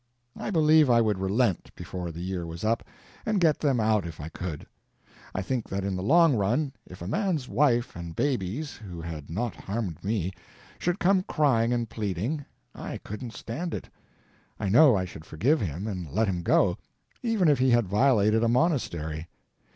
[0.35, 2.83] I believe I would relent before the year was up,
[3.23, 4.65] and get them out if I could.
[5.35, 9.29] I think that in the long run, if a man's wife and babies, who had
[9.29, 10.33] not harmed me,
[10.79, 12.43] should come crying and pleading,
[12.73, 13.89] I couldn't stand it;
[14.59, 16.77] I know I should forgive him and let him go,
[17.21, 19.27] even if he had violated a monastery.